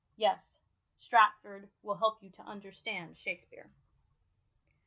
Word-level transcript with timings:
Yes, 0.15 0.61
Stratford 0.97 1.69
will 1.83 1.93
help 1.93 2.23
you 2.23 2.31
to 2.31 2.41
understand 2.41 3.19
Shakspere. 3.19 3.69